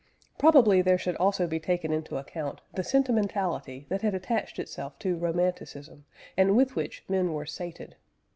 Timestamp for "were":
7.33-7.45